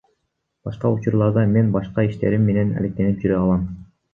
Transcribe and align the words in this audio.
Башка 0.69 0.91
учурларда 0.95 1.43
мен 1.51 1.69
башка 1.77 2.07
иштерим 2.09 2.49
менен 2.51 2.75
алектенип 2.81 3.25
жүрө 3.27 3.41
алам. 3.45 3.71